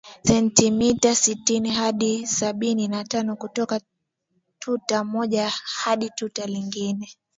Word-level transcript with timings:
sentimita 0.27 1.15
sitini 1.15 1.69
hadi 1.69 2.27
sabini 2.27 2.87
na 2.87 3.03
tano 3.03 3.35
kutoka 3.35 3.81
tuta 4.59 5.03
moja 5.03 5.49
hadi 5.75 6.09
tuta 6.09 6.45
lingine 6.45 7.07